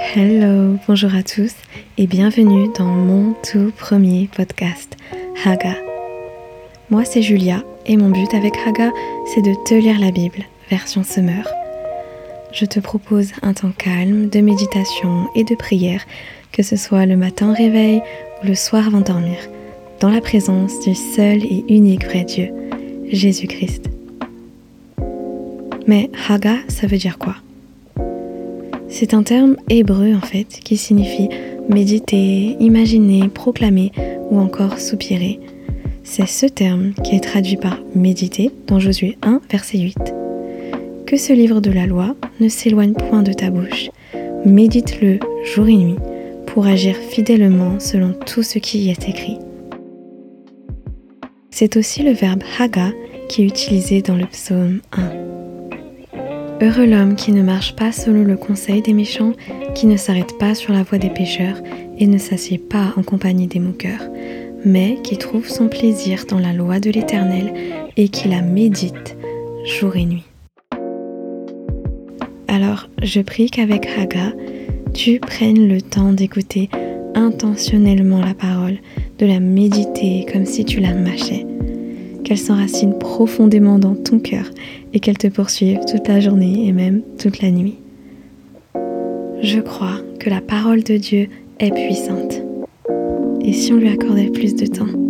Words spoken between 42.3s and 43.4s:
ne s'éloigne point de